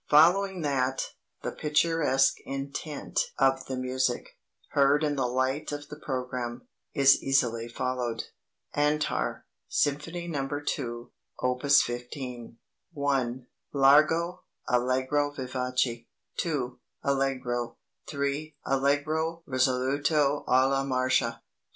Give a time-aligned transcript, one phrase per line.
[0.09, 1.11] Following that,
[1.43, 4.35] the picturesque intent of the music,
[4.69, 8.23] heard in the light of the programme, is easily followed.
[8.73, 10.49] "ANTAR," SYMPHONY No.
[10.59, 11.11] 2:
[11.43, 11.61] Op.
[11.61, 12.57] 15
[12.93, 13.47] 1.
[13.73, 16.07] Largo Allegro vivace
[16.37, 16.79] 2.
[17.03, 17.77] Allegro
[18.07, 18.55] 3.
[18.65, 21.43] Allegro risoluto alla Marcia 4.